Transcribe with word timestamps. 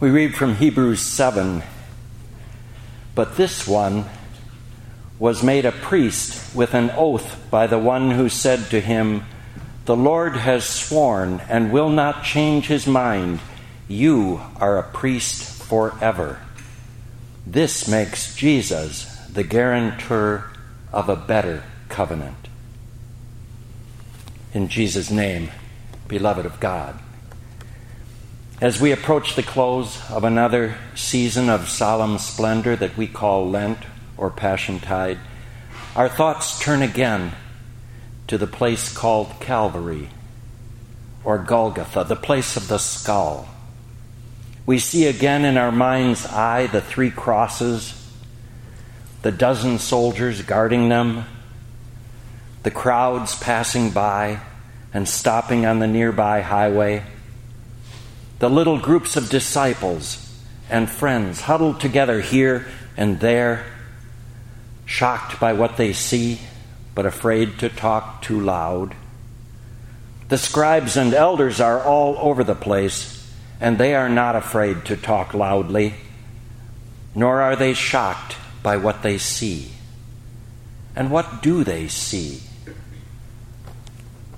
We 0.00 0.08
read 0.08 0.34
from 0.34 0.54
Hebrews 0.54 1.02
7 1.02 1.62
But 3.14 3.36
this 3.36 3.68
one 3.68 4.06
was 5.18 5.42
made 5.42 5.66
a 5.66 5.72
priest 5.72 6.56
with 6.56 6.72
an 6.72 6.90
oath 6.96 7.38
by 7.50 7.66
the 7.66 7.78
one 7.78 8.12
who 8.12 8.30
said 8.30 8.70
to 8.70 8.80
him, 8.80 9.26
The 9.84 9.94
Lord 9.94 10.38
has 10.38 10.64
sworn 10.64 11.42
and 11.50 11.70
will 11.70 11.90
not 11.90 12.24
change 12.24 12.66
his 12.66 12.86
mind. 12.86 13.40
You 13.88 14.40
are 14.56 14.78
a 14.78 14.90
priest 14.90 15.62
forever. 15.64 16.40
This 17.46 17.86
makes 17.86 18.34
Jesus 18.34 19.04
the 19.26 19.44
guarantor 19.44 20.50
of 20.94 21.10
a 21.10 21.16
better 21.16 21.62
covenant. 21.90 22.48
In 24.54 24.68
Jesus' 24.68 25.10
name, 25.10 25.50
beloved 26.08 26.46
of 26.46 26.58
God. 26.58 26.98
As 28.60 28.78
we 28.78 28.92
approach 28.92 29.36
the 29.36 29.42
close 29.42 29.98
of 30.10 30.22
another 30.22 30.76
season 30.94 31.48
of 31.48 31.70
solemn 31.70 32.18
splendor 32.18 32.76
that 32.76 32.94
we 32.94 33.06
call 33.06 33.48
Lent 33.48 33.78
or 34.18 34.30
Passiontide, 34.30 35.18
our 35.96 36.10
thoughts 36.10 36.60
turn 36.60 36.82
again 36.82 37.32
to 38.26 38.36
the 38.36 38.46
place 38.46 38.92
called 38.92 39.32
Calvary 39.40 40.10
or 41.24 41.38
Golgotha, 41.38 42.04
the 42.04 42.16
place 42.16 42.54
of 42.58 42.68
the 42.68 42.76
skull. 42.76 43.48
We 44.66 44.78
see 44.78 45.06
again 45.06 45.46
in 45.46 45.56
our 45.56 45.72
mind's 45.72 46.26
eye 46.26 46.66
the 46.66 46.82
three 46.82 47.10
crosses, 47.10 47.94
the 49.22 49.32
dozen 49.32 49.78
soldiers 49.78 50.42
guarding 50.42 50.90
them, 50.90 51.24
the 52.62 52.70
crowds 52.70 53.38
passing 53.38 53.88
by 53.88 54.40
and 54.92 55.08
stopping 55.08 55.64
on 55.64 55.78
the 55.78 55.86
nearby 55.86 56.42
highway, 56.42 57.04
the 58.40 58.50
little 58.50 58.78
groups 58.78 59.16
of 59.16 59.28
disciples 59.28 60.26
and 60.70 60.90
friends 60.90 61.42
huddled 61.42 61.78
together 61.78 62.20
here 62.20 62.66
and 62.96 63.20
there, 63.20 63.66
shocked 64.86 65.38
by 65.38 65.52
what 65.52 65.76
they 65.76 65.92
see, 65.92 66.40
but 66.94 67.04
afraid 67.04 67.58
to 67.58 67.68
talk 67.68 68.22
too 68.22 68.40
loud. 68.40 68.96
The 70.28 70.38
scribes 70.38 70.96
and 70.96 71.12
elders 71.12 71.60
are 71.60 71.82
all 71.82 72.16
over 72.18 72.42
the 72.42 72.54
place, 72.54 73.30
and 73.60 73.76
they 73.76 73.94
are 73.94 74.08
not 74.08 74.34
afraid 74.34 74.86
to 74.86 74.96
talk 74.96 75.34
loudly, 75.34 75.94
nor 77.14 77.42
are 77.42 77.56
they 77.56 77.74
shocked 77.74 78.36
by 78.62 78.78
what 78.78 79.02
they 79.02 79.18
see. 79.18 79.70
And 80.96 81.10
what 81.10 81.42
do 81.42 81.62
they 81.62 81.88
see? 81.88 82.40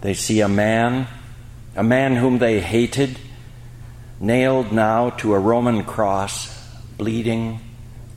They 0.00 0.14
see 0.14 0.40
a 0.40 0.48
man, 0.48 1.06
a 1.76 1.82
man 1.82 2.16
whom 2.16 2.38
they 2.38 2.60
hated, 2.60 3.18
nailed 4.20 4.70
now 4.70 5.10
to 5.10 5.32
a 5.32 5.38
Roman 5.38 5.82
cross, 5.82 6.54
bleeding, 6.98 7.58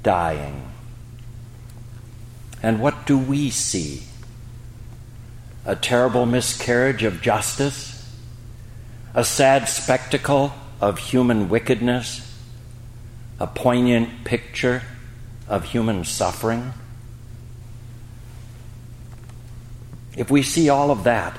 dying. 0.04 0.70
And 2.62 2.82
what 2.82 3.06
do 3.06 3.18
we 3.18 3.50
see? 3.50 4.04
A 5.66 5.78
terrible 5.78 6.26
miscarriage 6.26 7.04
of 7.04 7.22
justice? 7.22 7.92
A 9.14 9.24
sad 9.24 9.70
spectacle 9.70 10.54
of 10.81 11.00
human 11.00 11.48
wickedness? 11.48 12.30
A 13.40 13.48
poignant 13.48 14.26
picture 14.26 14.84
of 15.48 15.64
human 15.64 16.04
suffering? 16.04 16.74
If 20.18 20.30
we 20.30 20.44
see 20.44 20.70
all 20.70 20.92
of 20.92 21.06
that, 21.06 21.38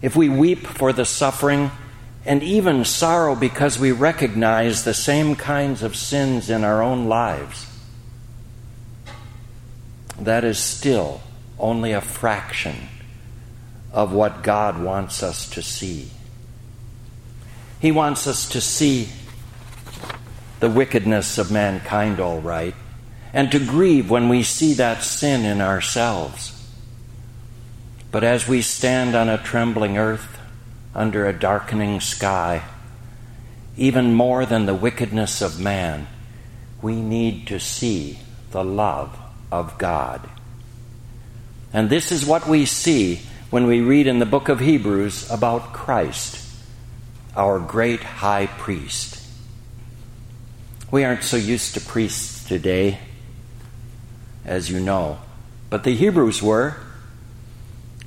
if 0.00 0.16
we 0.16 0.28
weep 0.28 0.66
for 0.66 0.92
the 0.92 1.04
suffering 1.04 1.70
and 2.24 2.42
even 2.42 2.84
sorrow 2.84 3.34
because 3.34 3.78
we 3.78 3.92
recognize 3.92 4.84
the 4.84 4.94
same 4.94 5.36
kinds 5.36 5.82
of 5.82 5.96
sins 5.96 6.50
in 6.50 6.64
our 6.64 6.82
own 6.82 7.06
lives, 7.08 7.66
that 10.20 10.44
is 10.44 10.58
still 10.58 11.20
only 11.58 11.92
a 11.92 12.00
fraction 12.00 12.74
of 13.92 14.12
what 14.12 14.42
God 14.42 14.82
wants 14.82 15.22
us 15.22 15.48
to 15.50 15.62
see. 15.62 16.10
He 17.80 17.92
wants 17.92 18.26
us 18.26 18.48
to 18.50 18.60
see 18.60 19.08
the 20.60 20.68
wickedness 20.68 21.38
of 21.38 21.50
mankind, 21.50 22.20
all 22.20 22.40
right, 22.40 22.74
and 23.32 23.50
to 23.52 23.58
grieve 23.58 24.10
when 24.10 24.28
we 24.28 24.42
see 24.42 24.74
that 24.74 25.02
sin 25.02 25.44
in 25.44 25.60
ourselves. 25.60 26.54
But 28.10 28.24
as 28.24 28.48
we 28.48 28.62
stand 28.62 29.14
on 29.14 29.28
a 29.28 29.38
trembling 29.38 29.98
earth 29.98 30.37
under 30.94 31.26
a 31.26 31.38
darkening 31.38 32.00
sky, 32.00 32.62
even 33.76 34.14
more 34.14 34.44
than 34.44 34.66
the 34.66 34.74
wickedness 34.74 35.40
of 35.40 35.60
man, 35.60 36.06
we 36.82 37.00
need 37.00 37.46
to 37.46 37.60
see 37.60 38.18
the 38.50 38.64
love 38.64 39.18
of 39.50 39.78
God. 39.78 40.28
And 41.72 41.90
this 41.90 42.10
is 42.10 42.24
what 42.24 42.48
we 42.48 42.64
see 42.64 43.20
when 43.50 43.66
we 43.66 43.80
read 43.80 44.06
in 44.06 44.18
the 44.18 44.26
book 44.26 44.48
of 44.48 44.60
Hebrews 44.60 45.30
about 45.30 45.72
Christ, 45.72 46.44
our 47.36 47.58
great 47.58 48.02
high 48.02 48.46
priest. 48.46 49.24
We 50.90 51.04
aren't 51.04 51.24
so 51.24 51.36
used 51.36 51.74
to 51.74 51.80
priests 51.80 52.46
today, 52.48 52.98
as 54.44 54.70
you 54.70 54.80
know, 54.80 55.18
but 55.68 55.84
the 55.84 55.94
Hebrews 55.94 56.42
were. 56.42 56.76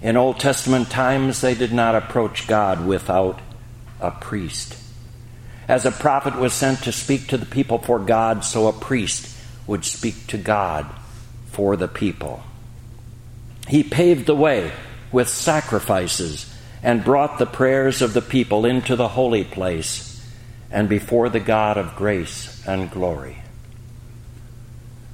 In 0.01 0.17
Old 0.17 0.39
Testament 0.39 0.89
times, 0.89 1.41
they 1.41 1.53
did 1.53 1.71
not 1.71 1.93
approach 1.93 2.47
God 2.47 2.85
without 2.85 3.39
a 3.99 4.09
priest. 4.09 4.75
As 5.67 5.85
a 5.85 5.91
prophet 5.91 6.35
was 6.35 6.53
sent 6.53 6.83
to 6.83 6.91
speak 6.91 7.27
to 7.27 7.37
the 7.37 7.45
people 7.45 7.77
for 7.77 7.99
God, 7.99 8.43
so 8.43 8.67
a 8.67 8.73
priest 8.73 9.37
would 9.67 9.85
speak 9.85 10.27
to 10.27 10.37
God 10.37 10.87
for 11.45 11.75
the 11.75 11.87
people. 11.87 12.41
He 13.67 13.83
paved 13.83 14.25
the 14.25 14.35
way 14.35 14.71
with 15.11 15.29
sacrifices 15.29 16.51
and 16.81 17.03
brought 17.03 17.37
the 17.37 17.45
prayers 17.45 18.01
of 18.01 18.13
the 18.13 18.21
people 18.21 18.65
into 18.65 18.95
the 18.95 19.09
holy 19.09 19.43
place 19.43 20.25
and 20.71 20.89
before 20.89 21.29
the 21.29 21.39
God 21.39 21.77
of 21.77 21.95
grace 21.95 22.65
and 22.65 22.89
glory. 22.89 23.37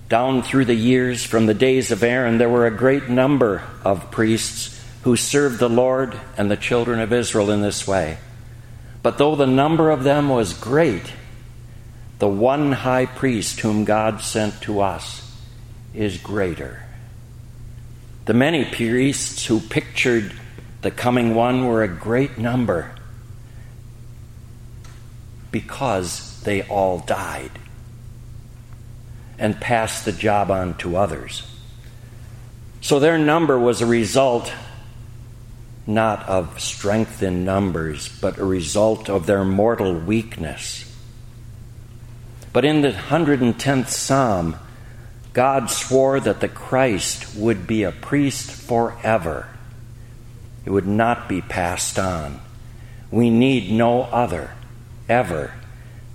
Down 0.08 0.42
through 0.42 0.66
the 0.66 0.76
years, 0.76 1.26
from 1.26 1.48
the 1.48 1.54
days 1.54 1.92
of 1.92 2.04
Aaron, 2.04 2.38
there 2.38 2.50
were 2.50 2.66
a 2.66 2.72
great 2.72 3.10
number 3.10 3.64
of 3.84 4.10
priests 4.12 4.77
who 5.08 5.16
served 5.16 5.58
the 5.58 5.70
Lord 5.70 6.20
and 6.36 6.52
the 6.52 6.58
children 6.58 7.00
of 7.00 7.14
Israel 7.14 7.50
in 7.50 7.62
this 7.62 7.88
way. 7.88 8.18
But 9.02 9.18
though 9.18 9.38
the 9.38 9.48
number 9.48 9.90
of 9.90 10.04
them 10.04 10.28
was 10.28 10.52
great, 10.54 11.14
the 12.20 12.28
one 12.28 12.74
high 12.74 13.06
priest 13.06 13.62
whom 13.62 13.86
God 13.86 14.20
sent 14.20 14.60
to 14.64 14.82
us 14.82 15.34
is 15.94 16.18
greater. 16.18 16.84
The 18.26 18.34
many 18.34 18.66
priests 18.66 19.46
who 19.46 19.62
pictured 19.62 20.34
the 20.82 20.92
coming 20.92 21.34
one 21.34 21.66
were 21.66 21.84
a 21.84 21.88
great 21.88 22.38
number 22.38 22.94
because 25.52 26.42
they 26.42 26.64
all 26.64 27.00
died 27.00 27.52
and 29.40 29.62
passed 29.62 30.04
the 30.04 30.12
job 30.12 30.52
on 30.52 30.78
to 30.80 30.98
others. 30.98 31.50
So 32.82 33.00
their 33.00 33.18
number 33.18 33.58
was 33.58 33.80
a 33.80 33.86
result 33.86 34.52
not 35.88 36.28
of 36.28 36.60
strength 36.60 37.24
in 37.24 37.46
numbers, 37.46 38.10
but 38.20 38.38
a 38.38 38.46
result 38.46 39.10
of 39.10 39.26
their 39.26 39.46
mortal 39.46 39.94
weakness. 39.94 40.84
But 42.52 42.66
in 42.66 42.82
the 42.82 42.92
110th 42.92 43.88
Psalm, 43.88 44.58
God 45.34 45.70
swore 45.70 46.20
that 46.20 46.42
the 46.42 46.50
Christ 46.50 47.36
would 47.36 47.68
be 47.68 47.84
a 47.84 47.92
priest 47.92 48.52
forever. 48.52 49.48
It 50.66 50.72
would 50.72 50.88
not 50.88 51.30
be 51.30 51.42
passed 51.42 51.98
on. 51.98 52.42
We 53.12 53.30
need 53.30 53.72
no 53.72 54.02
other, 54.04 54.52
ever, 55.08 55.54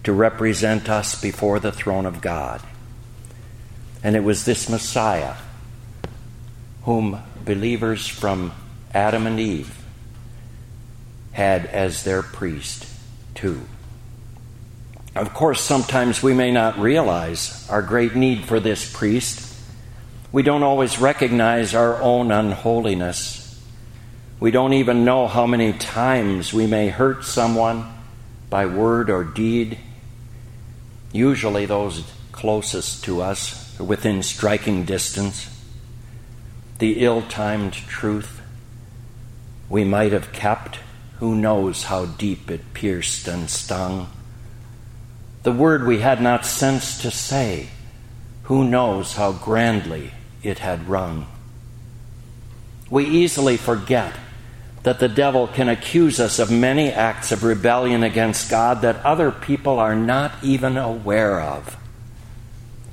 to 0.04 0.12
represent 0.12 0.90
us 0.90 1.18
before 1.18 1.60
the 1.60 1.72
throne 1.72 2.04
of 2.04 2.20
God. 2.20 2.60
And 4.02 4.16
it 4.16 4.25
was 4.25 4.44
this 4.44 4.68
Messiah 4.68 5.36
whom 6.82 7.22
believers 7.44 8.08
from 8.08 8.52
Adam 8.94 9.26
and 9.26 9.40
Eve 9.40 9.82
had 11.32 11.66
as 11.66 12.04
their 12.04 12.22
priest, 12.22 12.86
too. 13.34 13.62
Of 15.14 15.34
course, 15.34 15.60
sometimes 15.60 16.22
we 16.22 16.34
may 16.34 16.50
not 16.50 16.78
realize 16.78 17.66
our 17.70 17.82
great 17.82 18.14
need 18.14 18.44
for 18.44 18.60
this 18.60 18.90
priest. 18.90 19.54
We 20.30 20.42
don't 20.42 20.62
always 20.62 20.98
recognize 20.98 21.74
our 21.74 22.00
own 22.00 22.30
unholiness. 22.30 23.60
We 24.40 24.50
don't 24.50 24.72
even 24.72 25.04
know 25.04 25.26
how 25.26 25.46
many 25.46 25.72
times 25.72 26.52
we 26.52 26.66
may 26.66 26.88
hurt 26.88 27.24
someone 27.24 27.92
by 28.50 28.66
word 28.66 29.08
or 29.08 29.24
deed. 29.24 29.78
Usually, 31.12 31.66
those 31.66 32.04
closest 32.32 33.04
to 33.04 33.22
us, 33.22 33.78
within 33.78 34.22
striking 34.22 34.84
distance. 34.84 35.48
The 36.78 37.04
ill 37.04 37.22
timed 37.22 37.74
truth 37.74 38.41
we 39.72 39.82
might 39.82 40.12
have 40.12 40.32
kept. 40.32 40.78
Who 41.19 41.34
knows 41.34 41.84
how 41.84 42.04
deep 42.04 42.48
it 42.48 42.74
pierced 42.74 43.26
and 43.26 43.50
stung? 43.50 44.08
the 45.42 45.52
word 45.52 45.84
we 45.84 45.98
had 45.98 46.20
not 46.20 46.46
sense 46.46 47.02
to 47.02 47.10
say, 47.10 47.69
who 48.44 48.64
knows 48.64 49.14
how 49.14 49.32
grandly 49.32 50.12
it 50.42 50.60
had 50.60 50.88
rung. 50.88 51.26
We 52.90 53.04
easily 53.06 53.56
forget 53.56 54.14
that 54.84 55.00
the 55.00 55.08
devil 55.08 55.46
can 55.46 55.69
accuse 55.69 56.20
us 56.20 56.38
of 56.38 56.50
many 56.50 56.90
acts 56.90 57.32
of 57.32 57.44
rebellion 57.44 58.02
against 58.02 58.50
God 58.50 58.82
that 58.82 59.04
other 59.04 59.30
people 59.30 59.78
are 59.78 59.94
not 59.94 60.32
even 60.42 60.76
aware 60.76 61.40
of. 61.40 61.76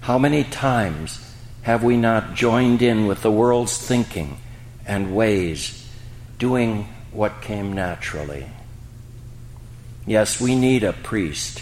How 0.02 0.18
many 0.18 0.44
times 0.44 1.34
have 1.64 1.84
we 1.84 1.98
not 1.98 2.36
joined 2.36 2.82
in 2.82 3.06
with 3.06 3.22
the 3.22 3.32
world's 3.32 3.78
thinking 3.78 4.38
and 4.86 5.16
ways, 5.16 5.89
doing 6.40 6.90
what 7.12 7.42
came 7.42 7.74
naturally? 7.74 8.48
Yes, 10.08 10.42
we 10.42 10.56
need 10.56 10.84
a 10.84 10.94
priest 10.94 11.62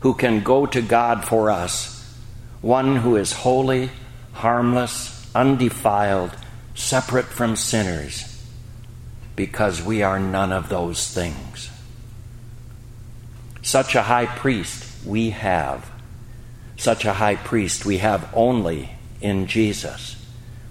who 0.00 0.14
can 0.14 0.42
go 0.42 0.64
to 0.64 0.80
God 0.80 1.26
for 1.26 1.50
us, 1.50 2.16
one 2.62 2.96
who 2.96 3.16
is 3.16 3.32
holy, 3.32 3.90
harmless, 4.32 5.30
undefiled, 5.34 6.34
separate 6.74 7.26
from 7.26 7.54
sinners 7.54 8.32
because 9.36 9.82
we 9.82 10.02
are 10.02 10.18
none 10.18 10.52
of 10.52 10.68
those 10.68 11.12
things. 11.12 11.70
Such 13.62 13.94
a 13.94 14.02
high 14.02 14.26
priest 14.26 15.04
we 15.06 15.30
have. 15.30 15.90
Such 16.76 17.04
a 17.04 17.14
high 17.14 17.36
priest 17.36 17.86
we 17.86 17.98
have 17.98 18.28
only 18.34 18.90
in 19.20 19.46
Jesus. 19.46 20.16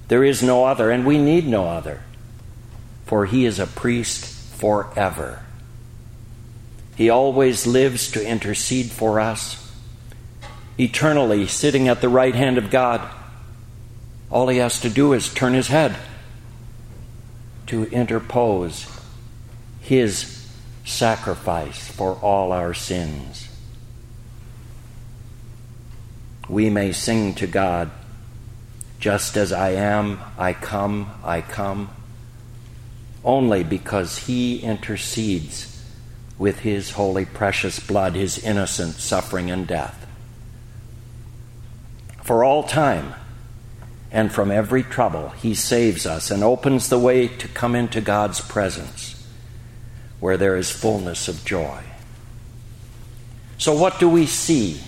There 0.10 0.24
is 0.24 0.44
no 0.44 0.66
other, 0.66 0.92
and 0.92 1.06
we 1.06 1.18
need 1.18 1.48
no 1.48 1.68
other, 1.68 2.02
for 3.12 3.26
he 3.26 3.46
is 3.46 3.60
a 3.60 3.68
priest 3.68 4.24
forever. 4.56 5.44
He 6.96 7.10
always 7.10 7.68
lives 7.68 8.10
to 8.12 8.26
intercede 8.26 8.90
for 8.90 9.20
us, 9.20 9.70
eternally 10.78 11.46
sitting 11.46 11.90
at 11.90 12.00
the 12.00 12.08
right 12.08 12.34
hand 12.34 12.58
of 12.58 12.70
God. 12.70 13.02
All 14.30 14.48
he 14.48 14.60
has 14.60 14.80
to 14.80 14.90
do 14.90 15.12
is 15.12 15.34
turn 15.34 15.52
his 15.52 15.68
head 15.68 15.98
to 17.68 17.84
interpose 17.88 18.88
his 19.82 20.48
sacrifice 20.86 21.90
for 21.92 22.14
all 22.14 22.54
our 22.54 22.74
sins. 22.74 23.50
We 26.48 26.70
may 26.70 26.94
sing 26.94 27.34
to 27.36 27.46
God, 27.46 27.92
just 29.02 29.36
as 29.36 29.52
I 29.52 29.72
am, 29.72 30.22
I 30.38 30.54
come, 30.54 31.12
I 31.26 31.42
come, 31.42 31.90
only 33.24 33.64
because 33.64 34.20
he 34.20 34.60
intercedes 34.60 35.84
with 36.38 36.60
his 36.60 36.92
holy, 36.92 37.26
precious 37.26 37.80
blood, 37.80 38.16
his 38.16 38.40
innocent 38.44 38.96
suffering 38.96 39.52
and 39.52 39.68
death. 39.68 40.08
For 42.24 42.44
all 42.44 42.64
time, 42.64 43.14
and 44.12 44.32
from 44.32 44.52
every 44.52 44.84
trouble, 44.84 45.30
He 45.30 45.56
saves 45.56 46.06
us 46.06 46.30
and 46.30 46.44
opens 46.44 46.90
the 46.90 47.00
way 47.00 47.28
to 47.28 47.48
come 47.48 47.76
into 47.76 48.02
God's 48.02 48.42
presence 48.42 49.18
where 50.20 50.38
there 50.38 50.58
is 50.58 50.70
fullness 50.70 51.28
of 51.28 51.46
joy. 51.46 51.82
So, 53.58 53.74
what 53.74 54.00
do 54.00 54.10
we 54.10 54.26
see 54.26 54.82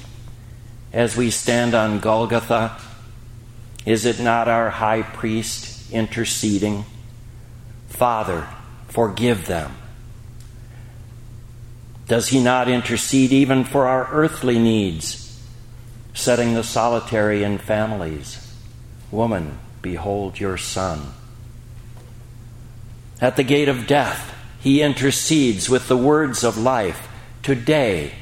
as 0.91 1.15
we 1.15 1.31
stand 1.31 1.74
on 1.74 2.00
Golgotha? 2.00 2.77
Is 3.85 4.06
it 4.06 4.19
not 4.19 4.47
our 4.47 4.69
high 4.69 5.01
priest 5.01 5.91
interceding? 5.91 6.85
Father, 7.94 8.48
forgive 8.88 9.45
them. 9.45 9.72
Does 12.07 12.30
he 12.30 12.44
not 12.44 12.68
intercede 12.68 13.31
even 13.31 13.63
for 13.63 13.88
our 13.88 14.10
earthly 14.12 14.60
needs, 14.60 15.40
setting 16.13 16.54
the 16.54 16.63
solitary 16.63 17.44
in 17.44 17.60
families? 17.60 18.54
Woman, 19.12 19.60
behold 19.81 20.40
your 20.40 20.57
son. 20.57 21.13
At 23.22 23.36
the 23.36 23.44
gate 23.44 23.69
of 23.69 23.88
death, 23.88 24.36
he 24.60 24.81
intercedes 24.81 25.69
with 25.69 25.88
the 25.88 25.98
words 25.98 26.44
of 26.44 26.57
life 26.57 27.07
Today 27.44 28.13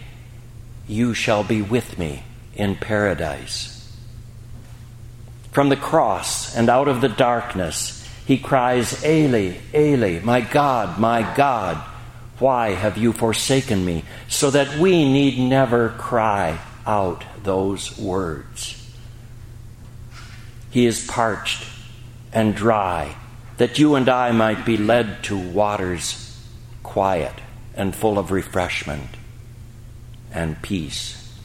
you 0.88 1.14
shall 1.14 1.44
be 1.44 1.62
with 1.62 1.98
me 1.98 2.24
in 2.56 2.76
paradise. 2.76 3.96
From 5.52 5.70
the 5.70 5.78
cross 5.78 6.56
and 6.56 6.70
out 6.70 6.88
of 6.88 7.02
the 7.02 7.10
darkness, 7.10 8.01
he 8.32 8.38
cries, 8.38 9.04
Eli, 9.04 9.56
Eli, 9.76 10.22
my 10.24 10.40
God, 10.40 10.98
my 10.98 11.22
God, 11.36 11.76
why 12.40 12.70
have 12.70 12.98
you 12.98 13.12
forsaken 13.12 13.84
me? 13.84 14.06
So 14.30 14.50
that 14.52 14.78
we 14.78 15.04
need 15.12 15.38
never 15.38 15.90
cry 15.90 16.58
out 16.88 17.26
those 17.44 18.00
words. 18.00 18.90
He 20.70 20.86
is 20.86 21.06
parched 21.06 21.66
and 22.32 22.56
dry, 22.56 23.18
that 23.58 23.80
you 23.80 23.96
and 23.96 24.08
I 24.08 24.32
might 24.32 24.66
be 24.66 24.78
led 24.78 25.26
to 25.26 25.38
waters 25.38 26.42
quiet 26.84 27.34
and 27.76 27.94
full 27.94 28.18
of 28.18 28.32
refreshment 28.32 29.10
and 30.32 30.62
peace. 30.62 31.38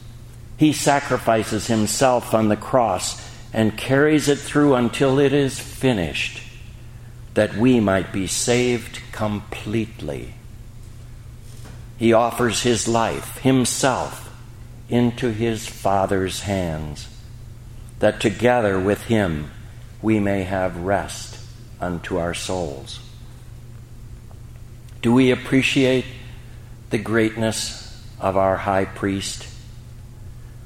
He 0.55 0.71
sacrifices 0.71 1.67
himself 1.67 2.33
on 2.33 2.47
the 2.47 2.55
cross 2.55 3.21
and 3.51 3.77
carries 3.77 4.29
it 4.29 4.39
through 4.39 4.75
until 4.75 5.19
it 5.19 5.33
is 5.33 5.59
finished, 5.59 6.46
that 7.37 7.55
we 7.55 7.79
might 7.79 8.11
be 8.11 8.25
saved 8.25 8.99
completely. 9.11 10.33
He 11.95 12.11
offers 12.11 12.63
his 12.63 12.87
life, 12.87 13.37
himself, 13.37 14.35
into 14.89 15.31
his 15.31 15.67
Father's 15.67 16.41
hands 16.41 17.07
that 17.99 18.19
together 18.19 18.79
with 18.79 19.03
him 19.03 19.51
we 20.01 20.19
may 20.19 20.45
have 20.45 20.79
rest 20.79 21.37
unto 21.79 22.17
our 22.17 22.33
souls. 22.33 22.99
Do 25.03 25.13
we 25.13 25.29
appreciate 25.29 26.05
the 26.89 26.97
greatness 26.97 28.03
of 28.19 28.35
our 28.35 28.57
high 28.57 28.85
priest? 28.85 29.47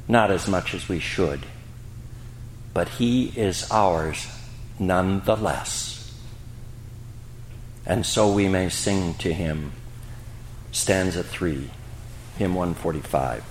Not 0.08 0.32
as 0.32 0.48
much 0.48 0.74
as 0.74 0.88
we 0.88 1.00
should, 1.00 1.42
but 2.74 2.88
he 2.88 3.26
is 3.36 3.70
ours 3.70 4.26
nonetheless. 4.80 6.01
And 7.92 8.06
so 8.06 8.32
we 8.32 8.48
may 8.48 8.70
sing 8.70 9.16
to 9.16 9.34
him. 9.34 9.74
Stanza 10.72 11.24
3, 11.24 11.70
hymn 12.38 12.56
145. 12.56 13.44